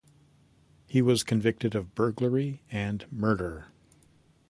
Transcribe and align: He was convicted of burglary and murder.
He 0.87 1.03
was 1.03 1.23
convicted 1.23 1.75
of 1.75 1.93
burglary 1.93 2.63
and 2.71 3.05
murder. 3.11 3.67